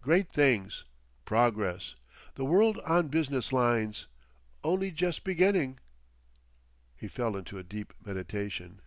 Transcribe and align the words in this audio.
Great 0.00 0.28
things. 0.28 0.84
Progress. 1.24 1.96
The 2.36 2.44
world 2.44 2.78
on 2.86 3.08
business 3.08 3.52
lines. 3.52 4.06
Only 4.62 4.88
jes' 4.96 5.18
beginning."... 5.18 5.80
He 6.94 7.08
fell 7.08 7.34
into 7.36 7.58
a 7.58 7.64
deep 7.64 7.92
meditation. 8.06 8.82